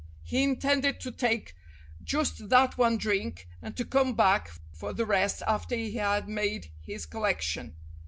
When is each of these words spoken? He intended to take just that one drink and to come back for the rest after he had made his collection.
He 0.23 0.41
intended 0.43 0.99
to 1.01 1.11
take 1.11 1.55
just 2.03 2.49
that 2.49 2.75
one 2.75 2.97
drink 2.97 3.47
and 3.61 3.77
to 3.77 3.85
come 3.85 4.15
back 4.15 4.49
for 4.73 4.93
the 4.93 5.05
rest 5.05 5.43
after 5.47 5.75
he 5.75 5.91
had 5.97 6.27
made 6.27 6.71
his 6.81 7.05
collection. 7.05 7.75